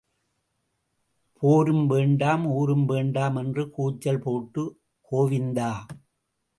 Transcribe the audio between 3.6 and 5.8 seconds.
கூச்சல் போட்டு கோவிந்தா!